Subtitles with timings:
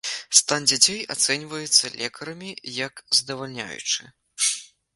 [0.37, 2.49] Стан дзяцей ацэньваецца лекарамі
[2.87, 4.01] як здавальняючы.